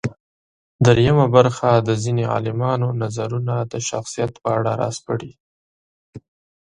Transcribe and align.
درېیمه 0.85 1.25
برخه 1.35 1.69
د 1.87 1.89
ځينې 2.03 2.23
عالمانو 2.33 2.87
نظرونه 3.01 3.55
د 3.71 3.73
شخصیت 3.89 4.31
په 4.43 4.49
اړه 4.57 4.71
راسپړي. 4.81 5.31